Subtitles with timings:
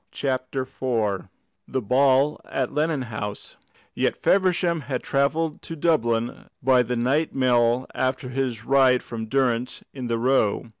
[0.11, 1.27] CHAPTER IV
[1.67, 3.57] THE BALL AT LENNON HOUSE
[3.93, 9.83] Yet Feversham had travelled to Dublin by the night mail after his ride with Durrance
[9.93, 10.69] in the Row.